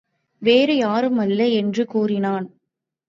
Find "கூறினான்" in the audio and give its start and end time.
1.85-2.47